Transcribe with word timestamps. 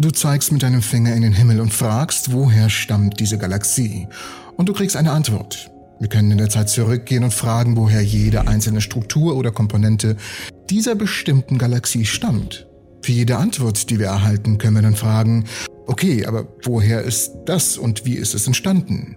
Du 0.00 0.12
zeigst 0.12 0.52
mit 0.52 0.62
deinem 0.62 0.80
Finger 0.80 1.12
in 1.12 1.22
den 1.22 1.32
Himmel 1.32 1.60
und 1.60 1.74
fragst, 1.74 2.32
woher 2.32 2.70
stammt 2.70 3.18
diese 3.18 3.36
Galaxie? 3.36 4.06
Und 4.56 4.68
du 4.68 4.72
kriegst 4.72 4.94
eine 4.94 5.10
Antwort. 5.10 5.72
Wir 5.98 6.08
können 6.08 6.30
in 6.30 6.38
der 6.38 6.48
Zeit 6.48 6.68
zurückgehen 6.68 7.24
und 7.24 7.34
fragen, 7.34 7.76
woher 7.76 8.00
jede 8.00 8.46
einzelne 8.46 8.80
Struktur 8.80 9.34
oder 9.34 9.50
Komponente 9.50 10.16
dieser 10.70 10.94
bestimmten 10.94 11.58
Galaxie 11.58 12.04
stammt. 12.04 12.68
Für 13.02 13.10
jede 13.10 13.38
Antwort, 13.38 13.90
die 13.90 13.98
wir 13.98 14.06
erhalten, 14.06 14.58
können 14.58 14.76
wir 14.76 14.82
dann 14.82 14.94
fragen, 14.94 15.46
okay, 15.88 16.26
aber 16.26 16.46
woher 16.62 17.02
ist 17.02 17.32
das 17.46 17.76
und 17.76 18.04
wie 18.04 18.14
ist 18.14 18.36
es 18.36 18.46
entstanden? 18.46 19.16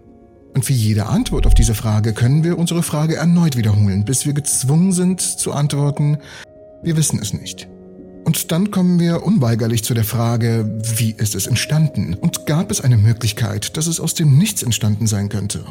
Und 0.56 0.66
für 0.66 0.74
jede 0.74 1.06
Antwort 1.06 1.46
auf 1.46 1.54
diese 1.54 1.76
Frage 1.76 2.14
können 2.14 2.44
wir 2.44 2.58
unsere 2.58 2.82
Frage 2.82 3.18
erneut 3.18 3.56
wiederholen, 3.56 4.04
bis 4.04 4.26
wir 4.26 4.34
gezwungen 4.34 4.94
sind 4.94 5.22
zu 5.22 5.52
antworten, 5.52 6.18
wir 6.82 6.98
wissen 6.98 7.20
es 7.22 7.34
nicht. 7.34 7.68
Und 8.24 8.52
dann 8.52 8.72
kommen 8.72 9.00
wir 9.00 9.24
unweigerlich 9.24 9.84
zu 9.84 9.94
der 9.94 10.04
Frage, 10.04 10.80
wie 10.98 11.12
ist 11.12 11.36
es 11.36 11.48
entstanden? 11.48 12.14
Und 12.14 12.46
gab 12.46 12.72
es 12.72 12.82
eine 12.82 12.98
Möglichkeit, 12.98 13.78
dass 13.78 13.88
es 13.88 14.00
aus 14.00 14.14
dem 14.14 14.38
Nichts 14.38 14.64
entstanden 14.64 15.08
sein 15.08 15.30
könnte? 15.30 15.64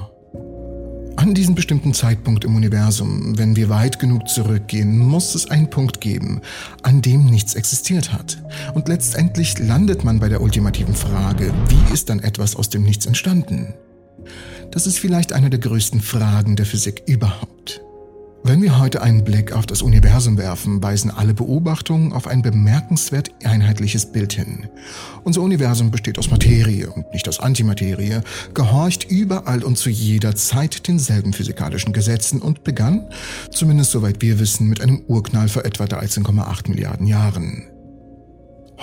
An 1.17 1.35
diesem 1.35 1.55
bestimmten 1.55 1.93
Zeitpunkt 1.93 2.45
im 2.45 2.57
Universum, 2.57 3.37
wenn 3.37 3.55
wir 3.55 3.69
weit 3.69 3.99
genug 3.99 4.29
zurückgehen, 4.29 4.99
muss 4.99 5.35
es 5.35 5.51
einen 5.51 5.69
Punkt 5.69 6.01
geben, 6.01 6.41
an 6.83 7.03
dem 7.03 7.27
nichts 7.27 7.55
existiert 7.55 8.13
hat. 8.13 8.43
Und 8.75 8.89
letztendlich 8.89 9.59
landet 9.59 10.03
man 10.03 10.19
bei 10.19 10.29
der 10.29 10.41
ultimativen 10.41 10.95
Frage, 10.95 11.53
wie 11.69 11.93
ist 11.93 12.09
dann 12.09 12.21
etwas 12.21 12.57
aus 12.57 12.71
dem 12.71 12.85
Nichts 12.85 13.07
entstanden? 13.07 13.75
Das 14.71 14.87
ist 14.87 14.99
vielleicht 14.99 15.33
eine 15.33 15.51
der 15.51 15.61
größten 15.61 16.01
Fragen 16.01 16.57
der 16.57 16.67
Physik 16.67 17.03
überhaupt. 17.07 17.83
Wenn 18.43 18.63
wir 18.63 18.79
heute 18.79 19.03
einen 19.03 19.23
Blick 19.23 19.53
auf 19.53 19.67
das 19.67 19.83
Universum 19.83 20.39
werfen, 20.39 20.83
weisen 20.83 21.11
alle 21.11 21.35
Beobachtungen 21.35 22.13
auf 22.13 22.27
ein 22.27 22.41
bemerkenswert 22.41 23.31
einheitliches 23.45 24.07
Bild 24.13 24.33
hin. 24.33 24.67
Unser 25.25 25.43
Universum 25.43 25.91
besteht 25.91 26.19
aus 26.19 26.31
Materie 26.31 26.91
und 26.91 27.13
nicht 27.13 27.29
aus 27.29 27.39
Antimaterie, 27.39 28.21
gehorcht 28.55 29.05
überall 29.11 29.63
und 29.63 29.77
zu 29.77 29.91
jeder 29.91 30.35
Zeit 30.35 30.89
denselben 30.89 31.33
physikalischen 31.33 31.93
Gesetzen 31.93 32.41
und 32.41 32.65
begann, 32.65 33.09
zumindest 33.51 33.91
soweit 33.91 34.23
wir 34.23 34.41
wissen, 34.41 34.69
mit 34.69 34.81
einem 34.81 35.03
Urknall 35.07 35.49
vor 35.49 35.65
etwa 35.65 35.85
13,8 35.85 36.71
Milliarden 36.71 37.07
Jahren. 37.07 37.80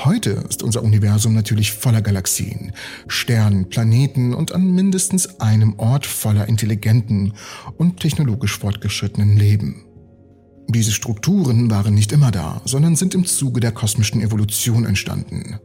Heute 0.05 0.45
ist 0.47 0.61
unser 0.61 0.83
Universum 0.83 1.33
natürlich 1.33 1.71
voller 1.71 2.03
Galaxien, 2.03 2.71
Sternen, 3.07 3.67
Planeten 3.67 4.35
und 4.35 4.51
an 4.51 4.75
mindestens 4.75 5.39
einem 5.39 5.79
Ort 5.79 6.05
voller 6.05 6.47
intelligenten 6.47 7.33
und 7.77 7.99
technologisch 7.99 8.59
fortgeschrittenen 8.59 9.35
Leben. 9.37 9.85
Diese 10.69 10.91
Strukturen 10.91 11.71
waren 11.71 11.95
nicht 11.95 12.11
immer 12.11 12.29
da, 12.29 12.61
sondern 12.63 12.95
sind 12.95 13.15
im 13.15 13.25
Zuge 13.25 13.59
der 13.59 13.71
kosmischen 13.71 14.21
Evolution 14.21 14.85
entstanden. 14.85 15.59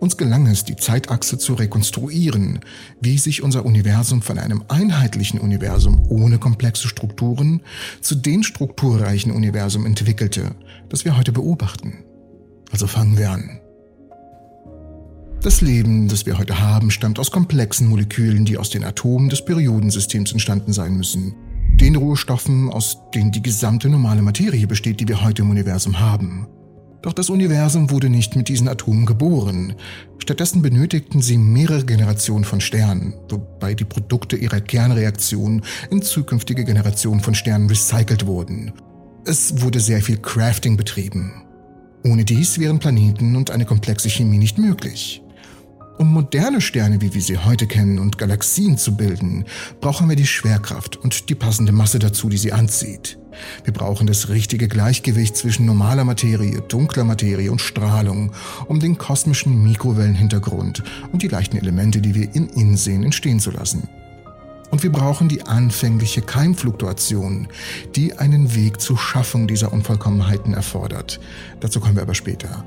Uns 0.00 0.16
gelang 0.16 0.48
es, 0.48 0.64
die 0.64 0.76
Zeitachse 0.76 1.38
zu 1.38 1.54
rekonstruieren, 1.54 2.60
wie 3.00 3.18
sich 3.18 3.44
unser 3.44 3.64
Universum 3.64 4.20
von 4.20 4.38
einem 4.38 4.64
einheitlichen 4.66 5.38
Universum 5.38 6.04
ohne 6.08 6.38
komplexe 6.38 6.88
Strukturen 6.88 7.62
zu 8.00 8.16
den 8.16 8.42
strukturreichen 8.42 9.30
Universum 9.30 9.86
entwickelte, 9.86 10.56
das 10.88 11.04
wir 11.04 11.16
heute 11.16 11.30
beobachten. 11.30 12.02
Also 12.72 12.88
fangen 12.88 13.16
wir 13.16 13.30
an. 13.30 13.60
Das 15.42 15.60
Leben, 15.60 16.08
das 16.08 16.26
wir 16.26 16.38
heute 16.38 16.60
haben, 16.60 16.90
stammt 16.90 17.18
aus 17.18 17.30
komplexen 17.30 17.88
Molekülen, 17.88 18.44
die 18.44 18.58
aus 18.58 18.70
den 18.70 18.84
Atomen 18.84 19.28
des 19.28 19.44
Periodensystems 19.44 20.32
entstanden 20.32 20.72
sein 20.72 20.96
müssen. 20.96 21.34
Den 21.80 21.94
Rohstoffen, 21.94 22.70
aus 22.70 22.98
denen 23.14 23.32
die 23.32 23.42
gesamte 23.42 23.88
normale 23.88 24.22
Materie 24.22 24.66
besteht, 24.66 24.98
die 24.98 25.08
wir 25.08 25.22
heute 25.22 25.42
im 25.42 25.50
Universum 25.50 26.00
haben. 26.00 26.48
Doch 27.02 27.12
das 27.12 27.30
Universum 27.30 27.90
wurde 27.90 28.08
nicht 28.08 28.34
mit 28.34 28.48
diesen 28.48 28.66
Atomen 28.66 29.06
geboren. 29.06 29.74
Stattdessen 30.18 30.62
benötigten 30.62 31.22
sie 31.22 31.36
mehrere 31.36 31.84
Generationen 31.84 32.44
von 32.44 32.60
Sternen, 32.60 33.14
wobei 33.28 33.74
die 33.74 33.84
Produkte 33.84 34.36
ihrer 34.36 34.60
Kernreaktion 34.60 35.62
in 35.90 36.02
zukünftige 36.02 36.64
Generationen 36.64 37.20
von 37.20 37.34
Sternen 37.34 37.68
recycelt 37.68 38.26
wurden. 38.26 38.72
Es 39.24 39.60
wurde 39.62 39.78
sehr 39.78 40.00
viel 40.00 40.16
Crafting 40.16 40.76
betrieben. 40.76 41.44
Ohne 42.04 42.24
dies 42.24 42.58
wären 42.58 42.78
Planeten 42.78 43.36
und 43.36 43.50
eine 43.50 43.66
komplexe 43.66 44.08
Chemie 44.08 44.38
nicht 44.38 44.58
möglich. 44.58 45.22
Um 45.98 46.12
moderne 46.12 46.60
Sterne, 46.60 47.00
wie 47.00 47.14
wir 47.14 47.22
sie 47.22 47.38
heute 47.38 47.66
kennen, 47.66 47.98
und 47.98 48.18
Galaxien 48.18 48.76
zu 48.76 48.96
bilden, 48.96 49.46
brauchen 49.80 50.08
wir 50.08 50.16
die 50.16 50.26
Schwerkraft 50.26 50.96
und 50.96 51.30
die 51.30 51.34
passende 51.34 51.72
Masse 51.72 51.98
dazu, 51.98 52.28
die 52.28 52.36
sie 52.36 52.52
anzieht. 52.52 53.18
Wir 53.64 53.72
brauchen 53.72 54.06
das 54.06 54.28
richtige 54.28 54.68
Gleichgewicht 54.68 55.36
zwischen 55.36 55.64
normaler 55.64 56.04
Materie, 56.04 56.60
dunkler 56.60 57.04
Materie 57.04 57.50
und 57.50 57.60
Strahlung, 57.60 58.32
um 58.66 58.78
den 58.78 58.98
kosmischen 58.98 59.62
Mikrowellenhintergrund 59.62 60.82
und 61.12 61.22
die 61.22 61.28
leichten 61.28 61.56
Elemente, 61.56 62.02
die 62.02 62.14
wir 62.14 62.34
in 62.34 62.50
ihnen 62.50 62.76
sehen, 62.76 63.02
entstehen 63.02 63.40
zu 63.40 63.50
lassen. 63.50 63.88
Und 64.70 64.82
wir 64.82 64.92
brauchen 64.92 65.28
die 65.28 65.42
anfängliche 65.42 66.20
Keimfluktuation, 66.20 67.48
die 67.94 68.18
einen 68.18 68.54
Weg 68.54 68.80
zur 68.80 68.98
Schaffung 68.98 69.46
dieser 69.46 69.72
Unvollkommenheiten 69.72 70.52
erfordert. 70.52 71.20
Dazu 71.60 71.80
kommen 71.80 71.94
wir 71.94 72.02
aber 72.02 72.14
später. 72.14 72.64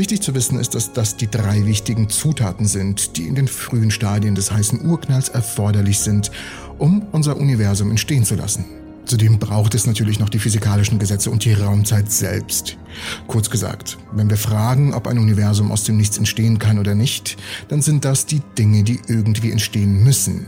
Wichtig 0.00 0.22
zu 0.22 0.34
wissen 0.34 0.58
ist, 0.58 0.74
dass 0.74 0.94
das 0.94 1.18
die 1.18 1.30
drei 1.30 1.66
wichtigen 1.66 2.08
Zutaten 2.08 2.66
sind, 2.66 3.18
die 3.18 3.28
in 3.28 3.34
den 3.34 3.46
frühen 3.46 3.90
Stadien 3.90 4.34
des 4.34 4.50
heißen 4.50 4.86
Urknalls 4.86 5.28
erforderlich 5.28 5.98
sind, 5.98 6.30
um 6.78 7.02
unser 7.12 7.36
Universum 7.36 7.90
entstehen 7.90 8.24
zu 8.24 8.34
lassen. 8.34 8.64
Zudem 9.04 9.38
braucht 9.38 9.74
es 9.74 9.86
natürlich 9.86 10.18
noch 10.18 10.30
die 10.30 10.38
physikalischen 10.38 10.98
Gesetze 10.98 11.30
und 11.30 11.44
die 11.44 11.52
Raumzeit 11.52 12.10
selbst. 12.10 12.78
Kurz 13.26 13.50
gesagt, 13.50 13.98
wenn 14.12 14.30
wir 14.30 14.38
fragen, 14.38 14.94
ob 14.94 15.06
ein 15.06 15.18
Universum 15.18 15.70
aus 15.70 15.84
dem 15.84 15.98
Nichts 15.98 16.16
entstehen 16.16 16.58
kann 16.58 16.78
oder 16.78 16.94
nicht, 16.94 17.36
dann 17.68 17.82
sind 17.82 18.06
das 18.06 18.24
die 18.24 18.40
Dinge, 18.56 18.84
die 18.84 19.00
irgendwie 19.06 19.52
entstehen 19.52 20.02
müssen. 20.02 20.46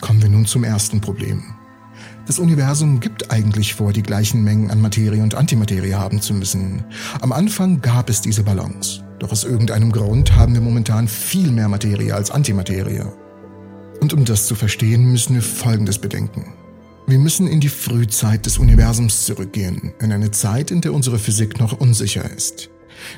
Kommen 0.00 0.22
wir 0.22 0.28
nun 0.28 0.46
zum 0.46 0.62
ersten 0.62 1.00
Problem. 1.00 1.57
Das 2.28 2.38
Universum 2.38 3.00
gibt 3.00 3.30
eigentlich 3.30 3.72
vor, 3.72 3.94
die 3.94 4.02
gleichen 4.02 4.44
Mengen 4.44 4.70
an 4.70 4.82
Materie 4.82 5.22
und 5.22 5.34
Antimaterie 5.34 5.94
haben 5.94 6.20
zu 6.20 6.34
müssen. 6.34 6.84
Am 7.22 7.32
Anfang 7.32 7.80
gab 7.80 8.10
es 8.10 8.20
diese 8.20 8.42
Balance. 8.42 9.02
Doch 9.18 9.32
aus 9.32 9.44
irgendeinem 9.44 9.90
Grund 9.90 10.36
haben 10.36 10.52
wir 10.52 10.60
momentan 10.60 11.08
viel 11.08 11.50
mehr 11.50 11.70
Materie 11.70 12.14
als 12.14 12.30
Antimaterie. 12.30 13.06
Und 14.02 14.12
um 14.12 14.26
das 14.26 14.46
zu 14.46 14.54
verstehen, 14.54 15.10
müssen 15.10 15.36
wir 15.36 15.42
Folgendes 15.42 15.98
bedenken. 15.98 16.52
Wir 17.06 17.18
müssen 17.18 17.48
in 17.48 17.60
die 17.60 17.70
Frühzeit 17.70 18.44
des 18.44 18.58
Universums 18.58 19.24
zurückgehen, 19.24 19.94
in 19.98 20.12
eine 20.12 20.30
Zeit, 20.30 20.70
in 20.70 20.82
der 20.82 20.92
unsere 20.92 21.18
Physik 21.18 21.58
noch 21.58 21.80
unsicher 21.80 22.30
ist. 22.30 22.68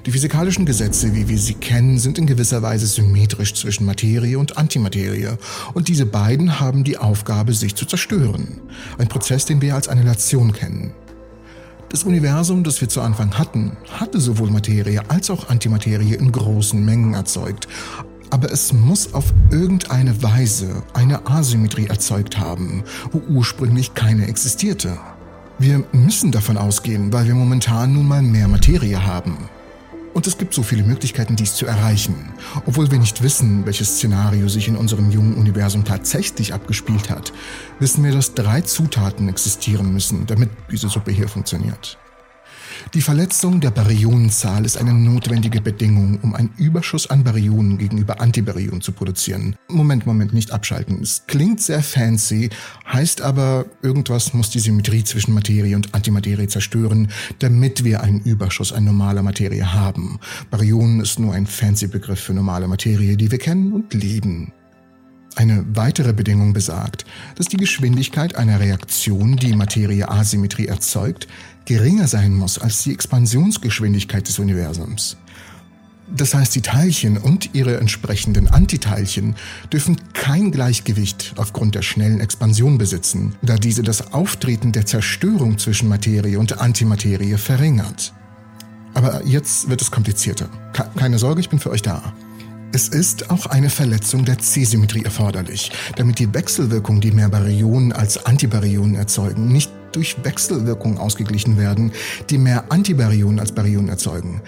Die 0.07 0.13
physikalischen 0.13 0.67
Gesetze, 0.67 1.15
wie 1.15 1.29
wir 1.29 1.39
sie 1.39 1.55
kennen, 1.55 1.99
sind 1.99 2.19
in 2.19 2.27
gewisser 2.27 2.63
Weise 2.63 2.87
symmetrisch 2.87 3.55
zwischen 3.55 3.87
Materie 3.87 4.39
und 4.39 4.57
Antimaterie, 4.57 5.37
und 5.75 5.89
diese 5.89 6.07
beiden 6.07 6.61
haben 6.61 6.85
die 6.85 6.99
Aufgabe, 6.99 7.53
sich 7.55 7.75
zu 7.75 7.87
zerstören. 7.87 8.61
Ein 8.99 9.09
Prozess, 9.09 9.45
den 9.45 9.61
wir 9.61 9.75
als 9.75 9.89
Annihilation 9.89 10.53
kennen. 10.53 10.93
Das 11.91 12.05
Universum, 12.05 12.63
das 12.63 12.81
wir 12.81 12.89
zu 12.89 13.01
Anfang 13.01 13.37
hatten, 13.37 13.77
hatte 13.91 14.21
sowohl 14.21 14.51
Materie 14.51 15.03
als 15.11 15.29
auch 15.29 15.49
Antimaterie 15.49 16.15
in 16.15 16.31
großen 16.31 16.85
Mengen 16.85 17.15
erzeugt, 17.15 17.67
aber 18.31 18.53
es 18.53 18.73
muss 18.73 19.13
auf 19.13 19.35
irgendeine 19.51 20.23
Weise 20.23 20.85
eine 20.95 21.27
Asymmetrie 21.27 21.87
erzeugt 21.87 22.39
haben, 22.39 22.85
wo 23.11 23.19
ursprünglich 23.29 23.95
keine 23.95 24.29
existierte. 24.29 24.99
Wir 25.59 25.85
müssen 25.93 26.31
davon 26.31 26.57
ausgehen, 26.57 27.13
weil 27.13 27.27
wir 27.27 27.35
momentan 27.35 27.93
nun 27.93 28.07
mal 28.07 28.23
mehr 28.23 28.49
Materie 28.49 29.05
haben. 29.05 29.37
Und 30.13 30.27
es 30.27 30.39
gibt 30.39 30.55
so 30.55 30.63
viele 30.63 30.83
Möglichkeiten, 30.83 31.37
dies 31.37 31.55
zu 31.55 31.67
erreichen. 31.67 32.33
Obwohl 32.67 32.91
wir 32.91 32.99
nicht 32.99 33.23
wissen, 33.23 33.65
welches 33.65 33.97
Szenario 33.97 34.49
sich 34.49 34.67
in 34.67 34.77
unserem 34.77 35.11
jungen 35.11 35.35
Universum 35.35 35.85
tatsächlich 35.85 36.53
abgespielt 36.53 37.11
hat, 37.11 37.33
wissen 37.79 38.03
wir, 38.03 38.13
dass 38.13 38.35
drei 38.35 38.61
Zutaten 38.63 39.29
existieren 39.29 39.93
müssen, 39.93 40.27
damit 40.27 40.51
diese 40.71 40.89
Suppe 40.89 41.13
hier 41.13 41.29
funktioniert. 41.29 41.99
Die 42.95 43.01
Verletzung 43.01 43.61
der 43.61 43.71
Baryonenzahl 43.71 44.65
ist 44.65 44.77
eine 44.77 44.93
notwendige 44.93 45.61
Bedingung, 45.61 46.19
um 46.23 46.35
einen 46.35 46.53
Überschuss 46.57 47.09
an 47.09 47.25
Baryonen 47.25 47.79
gegenüber 47.79 48.21
Antibaryonen 48.21 48.81
zu 48.81 48.93
produzieren. 48.93 49.57
Moment, 49.69 50.07
Moment, 50.07 50.33
nicht 50.33 50.51
abschalten. 50.51 51.01
Es 51.03 51.25
klingt 51.27 51.61
sehr 51.61 51.83
fancy, 51.83 52.51
heißt 52.93 53.23
aber, 53.23 53.67
irgendwas 53.83 54.35
muss 54.35 54.51
die 54.51 54.59
Symmetrie 54.59 55.05
zwischen 55.05 55.35
Materie 55.35 55.77
und 55.77 55.95
Antimaterie 55.95 56.49
zerstören, 56.49 57.09
damit 57.39 57.85
wir 57.85 58.03
einen 58.03 58.21
Überschuss 58.21 58.73
an 58.73 58.85
normaler 58.85 59.23
Materie 59.23 59.73
haben. 59.73 60.19
Baryonen 60.51 61.01
ist 61.01 61.19
nur 61.19 61.35
ein 61.35 61.47
fancy 61.47 61.87
Begriff 61.87 62.21
für 62.21 62.35
normale 62.35 62.67
Materie, 62.67 63.17
die 63.17 63.31
wir 63.31 63.39
kennen 63.39 63.73
und 63.73 63.95
lieben. 63.95 64.53
Eine 65.37 65.65
weitere 65.75 66.13
Bedingung 66.13 66.53
besagt, 66.53 67.05
dass 67.37 67.47
die 67.47 67.57
Geschwindigkeit 67.57 68.35
einer 68.35 68.61
Reaktion, 68.61 69.37
die 69.37 69.55
Materie-Asymmetrie 69.55 70.67
erzeugt, 70.67 71.29
geringer 71.65 72.09
sein 72.09 72.35
muss 72.35 72.59
als 72.59 72.83
die 72.83 72.93
Expansionsgeschwindigkeit 72.93 74.27
des 74.27 74.39
Universums. 74.39 75.17
Das 76.15 76.35
heißt, 76.35 76.55
die 76.57 76.63
Teilchen 76.63 77.19
und 77.19 77.51
ihre 77.55 77.79
entsprechenden 77.79 78.49
Antiteilchen 78.49 79.37
dürfen 79.73 79.97
kein 80.13 80.51
Gleichgewicht 80.51 81.35
aufgrund 81.37 81.77
der 81.77 81.83
schnellen 81.83 82.21
Expansion 82.21 82.79
besitzen, 82.79 83.37
da 83.43 83.57
diese 83.57 83.85
das 83.85 84.13
Auftreten 84.13 84.73
der 84.73 84.87
Zerstörung 84.87 85.59
zwischen 85.59 85.89
Materie 85.89 86.39
und 86.39 86.61
Antimaterie 86.61 87.37
verringert. 87.39 88.13
Aber 88.95 89.25
jetzt 89.25 89.69
wird 89.69 89.81
es 89.81 89.93
komplizierter. 89.93 90.49
Keine 90.97 91.19
Sorge, 91.19 91.41
ich 91.41 91.49
bin 91.49 91.61
für 91.61 91.71
euch 91.71 91.83
da. 91.83 92.13
Es 92.73 92.87
ist 92.87 93.31
auch 93.31 93.47
eine 93.47 93.69
Verletzung 93.69 94.25
der 94.25 94.39
C-Symmetrie 94.39 95.03
erforderlich, 95.03 95.73
damit 95.97 96.21
die 96.21 96.33
Wechselwirkung, 96.33 97.01
die 97.01 97.11
mehr 97.11 97.29
Baryonen 97.29 97.93
als 97.93 98.25
Antibaryonen 98.25 98.95
erzeugen, 98.95 99.49
nicht 99.49 99.73
durch 99.91 100.23
Wechselwirkung 100.23 100.97
ausgeglichen 100.99 101.59
werden, 101.59 101.91
die 102.31 102.39
mehr 102.39 102.71
Antibaryonen 102.71 103.41
als 103.41 103.51
Baryonen 103.51 103.89
erzeugen. 103.89 104.41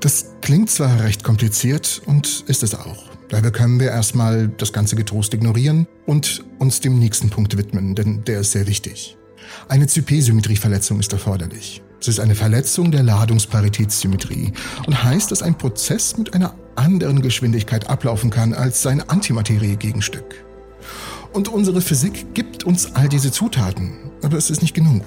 Das 0.00 0.32
klingt 0.40 0.68
zwar 0.68 1.00
recht 1.00 1.22
kompliziert 1.22 2.02
und 2.06 2.42
ist 2.48 2.64
es 2.64 2.74
auch. 2.74 3.04
Daher 3.28 3.52
können 3.52 3.78
wir 3.78 3.90
erstmal 3.90 4.48
das 4.48 4.72
Ganze 4.72 4.96
getrost 4.96 5.32
ignorieren 5.32 5.86
und 6.06 6.44
uns 6.58 6.80
dem 6.80 6.98
nächsten 6.98 7.30
Punkt 7.30 7.56
widmen, 7.56 7.94
denn 7.94 8.24
der 8.24 8.40
ist 8.40 8.50
sehr 8.50 8.66
wichtig. 8.66 9.16
Eine 9.68 9.86
Zypé-Symmetrieverletzung 9.86 10.98
ist 10.98 11.12
erforderlich. 11.12 11.82
Es 12.00 12.08
ist 12.08 12.20
eine 12.20 12.34
Verletzung 12.34 12.90
der 12.90 13.04
Ladungsparitätssymmetrie 13.04 14.52
und 14.86 15.04
heißt, 15.04 15.30
dass 15.30 15.42
ein 15.42 15.56
Prozess 15.56 16.18
mit 16.18 16.34
einer 16.34 16.54
anderen 16.76 17.22
Geschwindigkeit 17.22 17.88
ablaufen 17.88 18.30
kann 18.30 18.54
als 18.54 18.82
sein 18.82 19.08
Antimaterie-Gegenstück. 19.08 20.44
Und 21.32 21.48
unsere 21.48 21.80
Physik 21.80 22.34
gibt 22.34 22.64
uns 22.64 22.94
all 22.94 23.08
diese 23.08 23.32
Zutaten, 23.32 23.92
aber 24.22 24.36
es 24.36 24.50
ist 24.50 24.62
nicht 24.62 24.74
genug. 24.74 25.02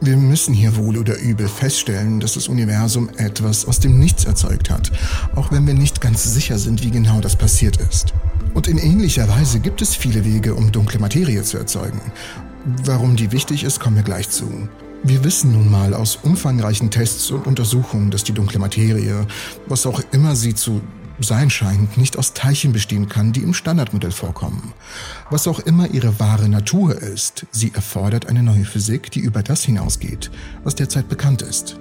Wir 0.00 0.16
müssen 0.16 0.54
hier 0.54 0.76
wohl 0.76 0.96
oder 0.96 1.18
übel 1.18 1.48
feststellen, 1.48 2.20
dass 2.20 2.34
das 2.34 2.48
Universum 2.48 3.08
etwas 3.16 3.64
aus 3.64 3.80
dem 3.80 3.98
Nichts 3.98 4.24
erzeugt 4.24 4.70
hat, 4.70 4.92
auch 5.34 5.50
wenn 5.50 5.66
wir 5.66 5.74
nicht 5.74 6.00
ganz 6.00 6.22
sicher 6.22 6.58
sind, 6.58 6.84
wie 6.84 6.90
genau 6.90 7.20
das 7.20 7.34
passiert 7.34 7.78
ist. 7.78 8.14
Und 8.54 8.68
in 8.68 8.78
ähnlicher 8.78 9.28
Weise 9.28 9.58
gibt 9.58 9.82
es 9.82 9.96
viele 9.96 10.24
Wege, 10.24 10.54
um 10.54 10.70
dunkle 10.70 11.00
Materie 11.00 11.42
zu 11.42 11.58
erzeugen. 11.58 12.00
Warum 12.84 13.16
die 13.16 13.32
wichtig 13.32 13.64
ist, 13.64 13.80
kommen 13.80 13.96
wir 13.96 14.02
gleich 14.04 14.30
zu. 14.30 14.68
Wir 15.02 15.22
wissen 15.24 15.52
nun 15.52 15.70
mal 15.70 15.94
aus 15.94 16.18
umfangreichen 16.22 16.90
Tests 16.90 17.30
und 17.30 17.46
Untersuchungen, 17.46 18.10
dass 18.10 18.24
die 18.24 18.32
dunkle 18.32 18.58
Materie, 18.58 19.26
was 19.66 19.86
auch 19.86 20.00
immer 20.12 20.34
sie 20.34 20.54
zu 20.54 20.80
sein 21.24 21.50
scheint, 21.50 21.96
nicht 21.96 22.16
aus 22.16 22.34
Teilchen 22.34 22.72
bestehen 22.72 23.08
kann, 23.08 23.32
die 23.32 23.42
im 23.42 23.54
Standardmodell 23.54 24.12
vorkommen. 24.12 24.72
Was 25.30 25.48
auch 25.48 25.60
immer 25.60 25.90
ihre 25.90 26.20
wahre 26.20 26.48
Natur 26.48 27.00
ist, 27.00 27.46
sie 27.50 27.72
erfordert 27.74 28.26
eine 28.26 28.42
neue 28.42 28.64
Physik, 28.64 29.10
die 29.10 29.20
über 29.20 29.42
das 29.42 29.64
hinausgeht, 29.64 30.30
was 30.64 30.74
derzeit 30.74 31.08
bekannt 31.08 31.42
ist. 31.42 31.78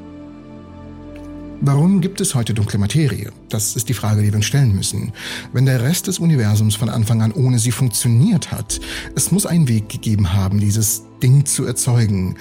Warum 1.60 2.02
gibt 2.02 2.22
es 2.22 2.36
heute 2.36 2.54
dunkle 2.54 2.78
Materie? 2.78 3.32
Das 3.50 3.76
ist 3.76 3.90
die 3.90 3.96
Frage, 3.96 4.22
die 4.22 4.28
wir 4.28 4.36
uns 4.36 4.46
stellen 4.46 4.76
müssen. 4.76 5.12
Wenn 5.54 5.66
der 5.66 5.82
Rest 5.82 6.06
des 6.06 6.20
Universums 6.20 6.76
von 6.76 6.90
Anfang 6.90 7.24
an 7.24 7.32
ohne 7.32 7.58
sie 7.58 7.72
funktioniert 7.72 8.52
hat, 8.52 8.80
es 9.16 9.32
muss 9.32 9.48
einen 9.48 9.68
Weg 9.68 9.90
gegeben 9.90 10.34
haben, 10.34 10.60
dieses 10.60 11.02
Ding 11.22 11.46
zu 11.46 11.66
erzeugen 11.66 12.36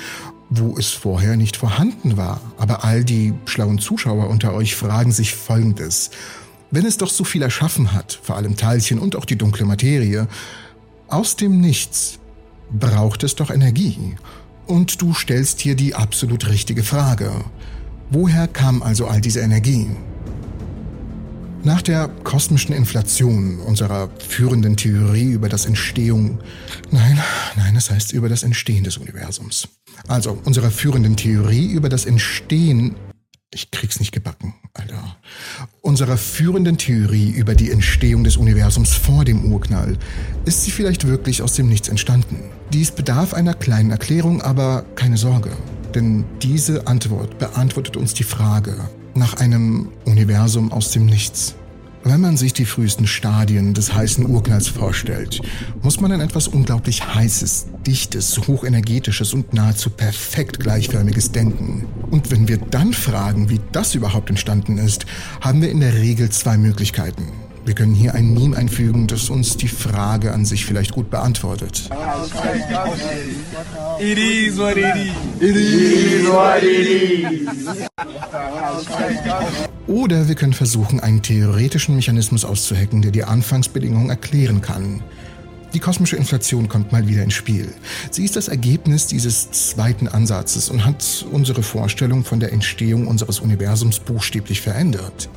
wo 0.49 0.77
es 0.79 0.91
vorher 0.91 1.37
nicht 1.37 1.57
vorhanden 1.57 2.17
war. 2.17 2.41
Aber 2.57 2.85
all 2.85 3.05
die 3.05 3.35
schlauen 3.47 3.79
Zuschauer 3.79 4.29
unter 4.29 4.55
euch 4.55 4.77
fragen 4.77 5.13
sich 5.13 5.35
Folgendes. 5.35 6.11
Wenn 6.71 6.85
es 6.85 6.97
doch 6.97 7.11
so 7.11 7.25
viel 7.25 7.43
erschaffen 7.43 7.93
hat, 7.93 8.19
vor 8.23 8.37
allem 8.37 8.57
Teilchen 8.57 8.99
und 8.99 9.17
auch 9.17 9.25
die 9.25 9.37
dunkle 9.37 9.65
Materie, 9.65 10.27
aus 11.09 11.37
dem 11.37 11.61
Nichts 11.61 12.19
braucht 12.73 13.23
es 13.23 13.37
doch 13.37 13.51
Energie. 13.51 14.17
Und 14.67 15.01
du 15.01 15.15
stellst 15.15 15.61
hier 15.61 15.77
die 15.77 15.95
absolut 15.95 16.49
richtige 16.49 16.83
Frage. 16.83 17.31
Woher 18.11 18.49
kam 18.49 18.83
also 18.83 19.07
all 19.07 19.21
diese 19.21 19.41
Energie? 19.41 19.89
Nach 21.63 21.83
der 21.83 22.09
kosmischen 22.23 22.75
Inflation 22.75 23.59
unserer 23.61 24.09
führenden 24.19 24.77
Theorie 24.77 25.33
über 25.33 25.49
das 25.49 25.67
Entstehung, 25.67 26.39
nein, 26.91 27.19
nein, 27.57 27.75
das 27.75 27.91
heißt 27.91 28.13
über 28.13 28.29
das 28.29 28.43
Entstehen 28.43 28.85
des 28.85 28.99
Universums. 28.99 29.69
Also 30.07 30.39
unserer 30.45 30.71
führenden 30.71 31.17
Theorie 31.17 31.67
über 31.73 31.89
das 31.89 32.05
Entstehen, 32.05 32.95
ich 33.53 33.71
krieg's 33.71 34.01
nicht 34.01 34.13
gebacken, 34.13 34.55
Alter. 34.75 35.17
Unserer 35.81 36.17
führenden 36.17 36.79
Theorie 36.79 37.31
über 37.31 37.55
die 37.55 37.71
Entstehung 37.71 38.25
des 38.25 38.37
Universums 38.37 38.95
vor 38.95 39.25
dem 39.25 39.53
Urknall 39.53 39.97
ist 40.45 40.65
sie 40.65 40.71
vielleicht 40.71 41.07
wirklich 41.07 41.43
aus 41.43 41.55
dem 41.55 41.69
Nichts 41.69 41.89
entstanden. 41.89 42.51
Dies 42.73 42.91
bedarf 42.91 43.35
einer 43.35 43.55
kleinen 43.55 43.91
Erklärung, 43.91 44.43
aber 44.43 44.85
keine 44.95 45.17
Sorge, 45.17 45.51
denn 45.95 46.25
diese 46.43 46.87
Antwort 46.87 47.39
beantwortet 47.39 47.97
uns 47.97 48.15
die 48.15 48.25
Frage, 48.25 48.77
nach 49.15 49.35
einem 49.35 49.91
Universum 50.05 50.73
aus 50.73 50.91
dem 50.91 51.07
Nichts. 51.07 51.55
Wenn 52.09 52.21
man 52.21 52.37
sich 52.37 52.53
die 52.53 52.67
frühesten 52.67 53.09
Stadien 53.09 53.75
des 53.75 53.93
heißen 53.93 54.25
Urknalls 54.27 54.69
vorstellt, 54.69 55.41
muss 55.83 56.01
man 56.01 56.13
an 56.13 56.21
etwas 56.21 56.47
unglaublich 56.47 57.05
Heißes, 57.05 57.67
Dichtes, 57.85 58.47
Hochenergetisches 58.47 59.35
und 59.35 59.53
nahezu 59.53 59.91
perfekt 59.91 60.61
Gleichförmiges 60.61 61.33
denken. 61.33 61.89
Und 62.09 62.31
wenn 62.31 62.47
wir 62.47 62.59
dann 62.59 62.93
fragen, 62.93 63.51
wie 63.51 63.59
das 63.73 63.97
überhaupt 63.97 64.31
entstanden 64.31 64.79
ist, 64.79 65.05
haben 65.41 65.61
wir 65.61 65.69
in 65.69 65.81
der 65.81 65.95
Regel 65.95 66.31
zwei 66.31 66.57
Möglichkeiten. 66.57 67.25
Wir 67.67 67.75
können 67.75 67.95
hier 67.95 68.15
ein 68.15 68.33
Meme 68.33 68.57
einfügen, 68.57 69.09
das 69.09 69.29
uns 69.29 69.57
die 69.57 69.67
Frage 69.67 70.33
an 70.33 70.45
sich 70.45 70.65
vielleicht 70.65 70.93
gut 70.93 71.11
beantwortet. 71.11 71.91
Oder 79.89 80.29
wir 80.29 80.35
können 80.37 80.53
versuchen, 80.53 81.01
einen 81.01 81.23
theoretischen 81.23 81.97
Mechanismus 81.97 82.45
auszuhacken, 82.45 83.03
der 83.03 83.11
die 83.11 83.25
Anfangsbedingungen 83.25 84.11
erklären 84.11 84.61
kann. 84.61 85.03
Die 85.77 85.81
kosmische 85.81 86.17
Inflation 86.17 86.71
kommt 86.71 86.91
mal 86.91 87.07
wieder 87.07 87.23
ins 87.23 87.35
Spiel. 87.35 87.71
Sie 88.11 88.25
ist 88.25 88.35
das 88.35 88.49
Ergebnis 88.49 89.09
dieses 89.09 89.51
zweiten 89.51 90.09
Ansatzes 90.09 90.71
und 90.71 90.87
hat 90.87 91.27
unsere 91.31 91.63
Vorstellung 91.63 92.25
von 92.25 92.41
der 92.41 92.51
Entstehung 92.55 93.07
unseres 93.07 93.41
Universums 93.41 94.01
buchstäblich 94.01 94.63
verändert. 94.63 95.29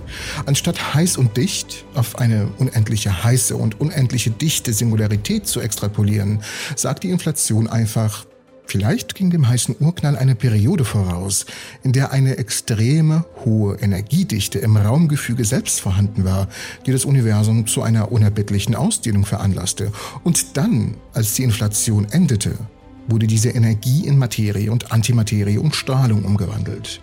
Anstatt 0.46 0.94
heiß 0.94 1.18
und 1.18 1.36
dicht 1.36 1.84
auf 1.94 2.20
eine 2.20 2.48
unendliche 2.58 3.22
heiße 3.22 3.54
und 3.58 3.82
unendliche 3.82 4.32
dichte 4.32 4.72
Singularität 4.72 5.46
zu 5.46 5.60
extrapolieren, 5.60 6.40
sagt 6.78 7.04
die 7.04 7.10
Inflation 7.10 7.68
einfach, 7.68 8.26
Vielleicht 8.70 9.16
ging 9.16 9.32
dem 9.32 9.48
heißen 9.48 9.78
Urknall 9.80 10.16
eine 10.16 10.36
Periode 10.36 10.86
voraus, 10.86 11.48
in 11.82 11.92
der 11.92 12.12
eine 12.12 12.38
extreme 12.38 13.26
hohe 13.44 13.76
Energiedichte 13.78 14.60
im 14.60 14.78
Raumgefüge 14.78 15.44
selbst 15.44 15.82
vorhanden 15.82 16.24
war, 16.24 16.48
die 16.86 16.92
das 16.92 17.04
Universum 17.04 17.66
zu 17.66 17.82
einer 17.82 18.12
unerbittlichen 18.12 18.76
Ausdehnung 18.76 19.26
veranlasste. 19.26 19.92
Und 20.24 20.56
dann, 20.56 20.94
als 21.16 21.34
die 21.34 21.42
Inflation 21.42 22.06
endete, 22.12 22.60
wurde 23.08 23.26
diese 23.26 23.50
Energie 23.50 24.06
in 24.06 24.20
Materie 24.20 24.72
und 24.72 24.92
Antimaterie 24.92 25.58
und 25.58 25.76
Strahlung 25.76 26.24
umgewandelt. 26.24 27.02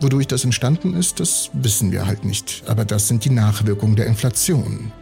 Wodurch 0.00 0.28
das 0.28 0.44
entstanden 0.44 0.94
ist, 0.94 1.18
das 1.18 1.50
wissen 1.52 1.90
wir 1.90 2.06
halt 2.06 2.24
nicht, 2.24 2.62
aber 2.68 2.84
das 2.84 3.08
sind 3.08 3.24
die 3.24 3.30
Nachwirkungen 3.30 3.96
der 3.96 4.06
Inflation. 4.06 4.92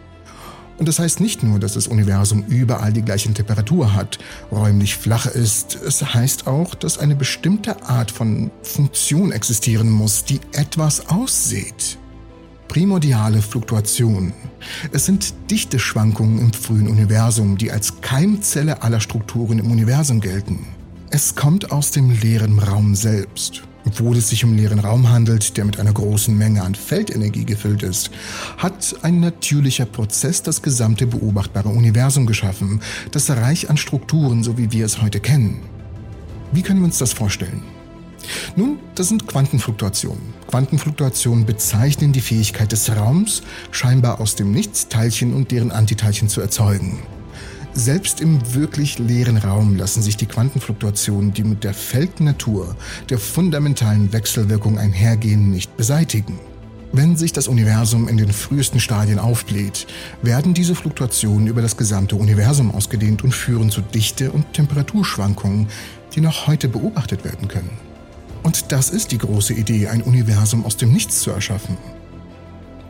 Und 0.78 0.88
das 0.88 0.98
heißt 0.98 1.20
nicht 1.20 1.42
nur, 1.42 1.60
dass 1.60 1.74
das 1.74 1.86
Universum 1.86 2.44
überall 2.48 2.92
die 2.92 3.02
gleiche 3.02 3.32
Temperatur 3.32 3.94
hat, 3.94 4.18
räumlich 4.50 4.96
flach 4.96 5.26
ist, 5.26 5.76
es 5.76 6.14
heißt 6.14 6.46
auch, 6.46 6.74
dass 6.74 6.98
eine 6.98 7.14
bestimmte 7.14 7.82
Art 7.84 8.10
von 8.10 8.50
Funktion 8.62 9.30
existieren 9.30 9.90
muss, 9.90 10.24
die 10.24 10.40
etwas 10.52 11.08
aussieht. 11.08 11.98
Primordiale 12.66 13.40
Fluktuation. 13.40 14.32
Es 14.90 15.06
sind 15.06 15.34
dichte 15.48 15.78
Schwankungen 15.78 16.40
im 16.40 16.52
frühen 16.52 16.88
Universum, 16.88 17.56
die 17.56 17.70
als 17.70 18.00
Keimzelle 18.00 18.82
aller 18.82 19.00
Strukturen 19.00 19.60
im 19.60 19.70
Universum 19.70 20.20
gelten. 20.20 20.66
Es 21.10 21.36
kommt 21.36 21.70
aus 21.70 21.92
dem 21.92 22.10
leeren 22.10 22.58
Raum 22.58 22.96
selbst. 22.96 23.62
Obwohl 23.86 24.16
es 24.16 24.30
sich 24.30 24.44
um 24.44 24.54
leeren 24.54 24.78
Raum 24.78 25.10
handelt, 25.10 25.56
der 25.56 25.64
mit 25.64 25.78
einer 25.78 25.92
großen 25.92 26.36
Menge 26.36 26.62
an 26.62 26.74
Feldenergie 26.74 27.44
gefüllt 27.44 27.82
ist, 27.82 28.10
hat 28.56 28.96
ein 29.02 29.20
natürlicher 29.20 29.84
Prozess 29.84 30.42
das 30.42 30.62
gesamte 30.62 31.06
beobachtbare 31.06 31.68
Universum 31.68 32.26
geschaffen, 32.26 32.80
das 33.10 33.30
reich 33.30 33.68
an 33.68 33.76
Strukturen, 33.76 34.42
so 34.42 34.56
wie 34.56 34.72
wir 34.72 34.86
es 34.86 35.02
heute 35.02 35.20
kennen. 35.20 35.62
Wie 36.52 36.62
können 36.62 36.80
wir 36.80 36.86
uns 36.86 36.98
das 36.98 37.12
vorstellen? 37.12 37.62
Nun, 38.56 38.78
das 38.94 39.08
sind 39.08 39.26
Quantenfluktuationen. 39.26 40.34
Quantenfluktuationen 40.48 41.44
bezeichnen 41.44 42.12
die 42.12 42.20
Fähigkeit 42.20 42.72
des 42.72 42.94
Raums, 42.94 43.42
scheinbar 43.70 44.20
aus 44.20 44.34
dem 44.34 44.52
Nichts 44.52 44.88
Teilchen 44.88 45.34
und 45.34 45.50
deren 45.50 45.70
Antiteilchen 45.70 46.28
zu 46.28 46.40
erzeugen. 46.40 47.00
Selbst 47.76 48.20
im 48.20 48.54
wirklich 48.54 49.00
leeren 49.00 49.36
Raum 49.36 49.74
lassen 49.74 50.00
sich 50.00 50.16
die 50.16 50.26
Quantenfluktuationen, 50.26 51.32
die 51.32 51.42
mit 51.42 51.64
der 51.64 51.74
Feldnatur 51.74 52.76
der 53.10 53.18
fundamentalen 53.18 54.12
Wechselwirkung 54.12 54.78
einhergehen, 54.78 55.50
nicht 55.50 55.76
beseitigen. 55.76 56.38
Wenn 56.92 57.16
sich 57.16 57.32
das 57.32 57.48
Universum 57.48 58.06
in 58.06 58.16
den 58.16 58.32
frühesten 58.32 58.78
Stadien 58.78 59.18
aufbläht, 59.18 59.88
werden 60.22 60.54
diese 60.54 60.76
Fluktuationen 60.76 61.48
über 61.48 61.62
das 61.62 61.76
gesamte 61.76 62.14
Universum 62.14 62.72
ausgedehnt 62.72 63.24
und 63.24 63.34
führen 63.34 63.70
zu 63.70 63.80
Dichte- 63.80 64.30
und 64.30 64.52
Temperaturschwankungen, 64.52 65.66
die 66.14 66.20
noch 66.20 66.46
heute 66.46 66.68
beobachtet 66.68 67.24
werden 67.24 67.48
können. 67.48 67.70
Und 68.44 68.70
das 68.70 68.90
ist 68.90 69.10
die 69.10 69.18
große 69.18 69.52
Idee, 69.52 69.88
ein 69.88 70.02
Universum 70.02 70.64
aus 70.64 70.76
dem 70.76 70.92
Nichts 70.92 71.22
zu 71.22 71.32
erschaffen. 71.32 71.76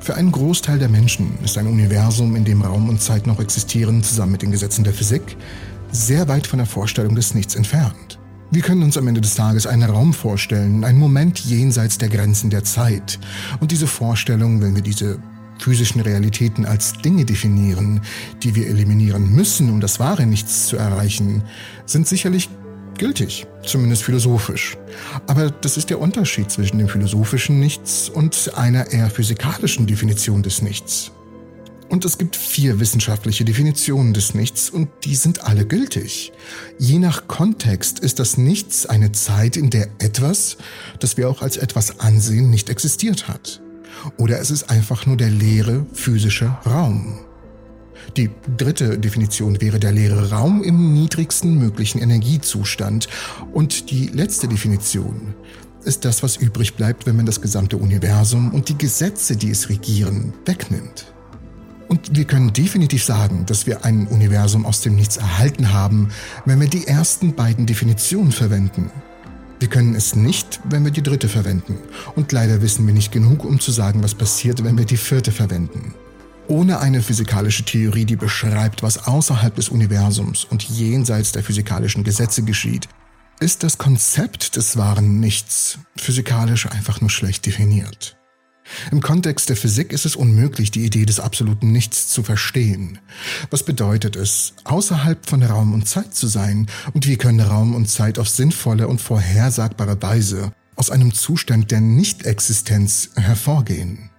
Für 0.04 0.16
einen 0.16 0.32
Großteil 0.32 0.78
der 0.78 0.90
Menschen 0.90 1.30
ist 1.42 1.56
ein 1.56 1.66
Universum, 1.66 2.36
in 2.36 2.44
dem 2.44 2.60
Raum 2.60 2.90
und 2.90 3.00
Zeit 3.00 3.26
noch 3.26 3.40
existieren, 3.40 4.02
zusammen 4.02 4.32
mit 4.32 4.42
den 4.42 4.50
Gesetzen 4.50 4.84
der 4.84 4.92
Physik, 4.92 5.34
sehr 5.92 6.28
weit 6.28 6.46
von 6.46 6.58
der 6.58 6.66
Vorstellung 6.66 7.14
des 7.14 7.32
Nichts 7.32 7.54
entfernt. 7.54 8.18
Wir 8.50 8.60
können 8.60 8.82
uns 8.82 8.98
am 8.98 9.08
Ende 9.08 9.22
des 9.22 9.34
Tages 9.34 9.66
einen 9.66 9.88
Raum 9.88 10.12
vorstellen, 10.12 10.84
einen 10.84 10.98
Moment 10.98 11.38
jenseits 11.38 11.96
der 11.96 12.10
Grenzen 12.10 12.50
der 12.50 12.64
Zeit. 12.64 13.18
Und 13.60 13.72
diese 13.72 13.86
Vorstellung, 13.86 14.60
wenn 14.60 14.74
wir 14.74 14.82
diese 14.82 15.18
physischen 15.58 16.02
Realitäten 16.02 16.66
als 16.66 16.92
Dinge 16.92 17.24
definieren, 17.24 18.02
die 18.42 18.54
wir 18.54 18.66
eliminieren 18.66 19.34
müssen, 19.34 19.70
um 19.70 19.80
das 19.80 20.00
wahre 20.00 20.26
Nichts 20.26 20.66
zu 20.66 20.76
erreichen, 20.76 21.44
sind 21.86 22.06
sicherlich 22.06 22.50
gültig, 22.98 23.46
zumindest 23.66 24.04
philosophisch. 24.04 24.76
Aber 25.26 25.50
das 25.50 25.76
ist 25.76 25.90
der 25.90 26.00
Unterschied 26.00 26.50
zwischen 26.50 26.78
dem 26.78 26.88
philosophischen 26.88 27.60
Nichts 27.60 28.08
und 28.08 28.52
einer 28.56 28.92
eher 28.92 29.10
physikalischen 29.10 29.86
Definition 29.86 30.42
des 30.42 30.62
Nichts. 30.62 31.12
Und 31.88 32.04
es 32.04 32.18
gibt 32.18 32.34
vier 32.34 32.80
wissenschaftliche 32.80 33.44
Definitionen 33.44 34.14
des 34.14 34.34
Nichts 34.34 34.70
und 34.70 34.88
die 35.04 35.14
sind 35.14 35.44
alle 35.44 35.66
gültig. 35.66 36.32
Je 36.78 36.98
nach 36.98 37.28
Kontext 37.28 37.98
ist 37.98 38.18
das 38.18 38.36
Nichts 38.36 38.86
eine 38.86 39.12
Zeit, 39.12 39.56
in 39.56 39.70
der 39.70 39.88
etwas, 39.98 40.56
das 40.98 41.16
wir 41.16 41.28
auch 41.28 41.42
als 41.42 41.56
etwas 41.56 42.00
ansehen, 42.00 42.50
nicht 42.50 42.70
existiert 42.70 43.28
hat. 43.28 43.60
Oder 44.16 44.40
es 44.40 44.50
ist 44.50 44.70
einfach 44.70 45.06
nur 45.06 45.16
der 45.16 45.30
leere 45.30 45.86
physische 45.92 46.56
Raum. 46.66 47.20
Die 48.16 48.30
dritte 48.56 48.98
Definition 48.98 49.60
wäre 49.60 49.80
der 49.80 49.92
leere 49.92 50.30
Raum 50.30 50.62
im 50.62 50.92
niedrigsten 50.94 51.58
möglichen 51.58 52.00
Energiezustand. 52.00 53.08
Und 53.52 53.90
die 53.90 54.08
letzte 54.08 54.48
Definition 54.48 55.34
ist 55.84 56.04
das, 56.04 56.22
was 56.22 56.36
übrig 56.36 56.74
bleibt, 56.74 57.06
wenn 57.06 57.16
man 57.16 57.26
das 57.26 57.40
gesamte 57.40 57.76
Universum 57.76 58.52
und 58.52 58.68
die 58.68 58.78
Gesetze, 58.78 59.36
die 59.36 59.50
es 59.50 59.68
regieren, 59.68 60.32
wegnimmt. 60.44 61.06
Und 61.88 62.16
wir 62.16 62.24
können 62.24 62.52
definitiv 62.52 63.04
sagen, 63.04 63.44
dass 63.46 63.66
wir 63.66 63.84
ein 63.84 64.06
Universum 64.06 64.64
aus 64.64 64.80
dem 64.80 64.96
Nichts 64.96 65.18
erhalten 65.18 65.72
haben, 65.72 66.08
wenn 66.44 66.60
wir 66.60 66.68
die 66.68 66.86
ersten 66.86 67.34
beiden 67.34 67.66
Definitionen 67.66 68.32
verwenden. 68.32 68.90
Wir 69.60 69.68
können 69.68 69.94
es 69.94 70.16
nicht, 70.16 70.60
wenn 70.68 70.84
wir 70.84 70.90
die 70.90 71.02
dritte 71.02 71.28
verwenden. 71.28 71.78
Und 72.16 72.32
leider 72.32 72.62
wissen 72.62 72.86
wir 72.86 72.94
nicht 72.94 73.12
genug, 73.12 73.44
um 73.44 73.60
zu 73.60 73.70
sagen, 73.70 74.02
was 74.02 74.14
passiert, 74.14 74.64
wenn 74.64 74.76
wir 74.76 74.84
die 74.84 74.96
vierte 74.96 75.30
verwenden. 75.30 75.94
Ohne 76.46 76.80
eine 76.80 77.00
physikalische 77.02 77.64
Theorie, 77.64 78.04
die 78.04 78.16
beschreibt, 78.16 78.82
was 78.82 79.06
außerhalb 79.06 79.54
des 79.54 79.70
Universums 79.70 80.44
und 80.44 80.62
jenseits 80.62 81.32
der 81.32 81.42
physikalischen 81.42 82.04
Gesetze 82.04 82.42
geschieht, 82.42 82.88
ist 83.40 83.62
das 83.62 83.78
Konzept 83.78 84.56
des 84.56 84.76
wahren 84.76 85.20
Nichts 85.20 85.78
physikalisch 85.96 86.66
einfach 86.66 87.00
nur 87.00 87.10
schlecht 87.10 87.46
definiert. 87.46 88.16
Im 88.90 89.00
Kontext 89.00 89.48
der 89.48 89.56
Physik 89.56 89.92
ist 89.92 90.06
es 90.06 90.16
unmöglich, 90.16 90.70
die 90.70 90.84
Idee 90.84 91.04
des 91.04 91.20
absoluten 91.20 91.72
Nichts 91.72 92.08
zu 92.08 92.22
verstehen. 92.22 92.98
Was 93.50 93.62
bedeutet 93.62 94.16
es, 94.16 94.54
außerhalb 94.64 95.28
von 95.28 95.42
Raum 95.42 95.72
und 95.72 95.88
Zeit 95.88 96.14
zu 96.14 96.26
sein? 96.26 96.66
Und 96.92 97.06
wie 97.06 97.16
können 97.16 97.40
Raum 97.40 97.74
und 97.74 97.88
Zeit 97.88 98.18
auf 98.18 98.28
sinnvolle 98.28 98.88
und 98.88 99.00
vorhersagbare 99.00 100.00
Weise 100.00 100.52
aus 100.76 100.90
einem 100.90 101.12
Zustand 101.12 101.70
der 101.70 101.80
Nichtexistenz 101.80 103.10
hervorgehen? 103.16 104.10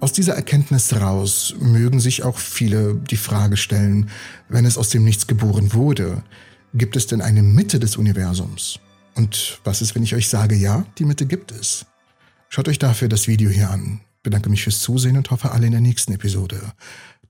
Aus 0.00 0.12
dieser 0.12 0.34
Erkenntnis 0.34 0.94
raus 0.94 1.54
mögen 1.58 2.00
sich 2.00 2.22
auch 2.22 2.38
viele 2.38 2.94
die 2.94 3.16
Frage 3.16 3.56
stellen, 3.56 4.10
wenn 4.48 4.64
es 4.64 4.78
aus 4.78 4.90
dem 4.90 5.04
Nichts 5.04 5.26
geboren 5.26 5.72
wurde, 5.72 6.22
gibt 6.74 6.96
es 6.96 7.06
denn 7.06 7.20
eine 7.20 7.42
Mitte 7.42 7.78
des 7.78 7.96
Universums? 7.96 8.80
Und 9.14 9.60
was 9.64 9.80
ist, 9.80 9.94
wenn 9.94 10.02
ich 10.02 10.14
euch 10.14 10.28
sage, 10.28 10.56
ja, 10.56 10.84
die 10.98 11.04
Mitte 11.04 11.26
gibt 11.26 11.52
es? 11.52 11.86
Schaut 12.48 12.68
euch 12.68 12.78
dafür 12.78 13.08
das 13.08 13.28
Video 13.28 13.50
hier 13.50 13.70
an. 13.70 14.00
Bedanke 14.22 14.48
mich 14.48 14.64
fürs 14.64 14.80
Zusehen 14.80 15.16
und 15.16 15.30
hoffe, 15.30 15.52
alle 15.52 15.66
in 15.66 15.72
der 15.72 15.80
nächsten 15.80 16.12
Episode 16.12 16.72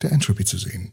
der 0.02 0.12
Entropy 0.12 0.44
zu 0.44 0.58
sehen. 0.58 0.92